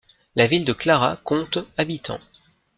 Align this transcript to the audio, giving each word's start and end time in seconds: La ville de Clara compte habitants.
La 0.35 0.47
ville 0.47 0.65
de 0.65 0.73
Clara 0.73 1.15
compte 1.23 1.59
habitants. 1.77 2.19